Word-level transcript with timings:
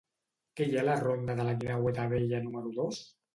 Què 0.59 0.65
hi 0.67 0.71
ha 0.77 0.79
a 0.83 0.85
la 0.87 0.95
ronda 1.01 1.35
de 1.41 1.45
la 1.49 1.53
Guineueta 1.65 2.07
Vella 2.15 2.41
número 2.47 2.75
dos? 2.81 3.05